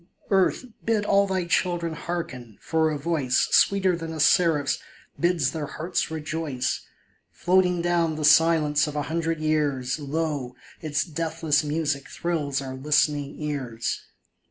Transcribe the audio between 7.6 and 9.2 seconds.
237 Floating down the silence of a